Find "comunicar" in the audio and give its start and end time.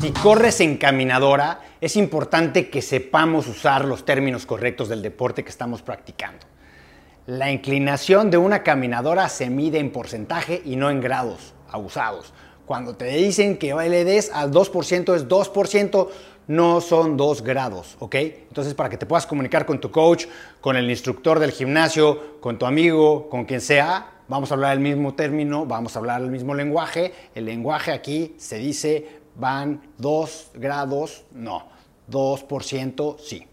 19.26-19.66